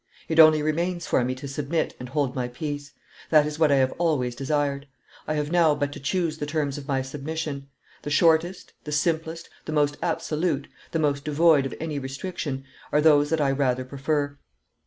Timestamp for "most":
9.73-9.97, 10.97-11.23